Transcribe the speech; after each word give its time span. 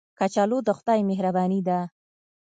کچالو 0.19 0.57
د 0.67 0.69
خدای 0.77 0.99
مهرباني 1.09 1.59
ده 1.67 1.79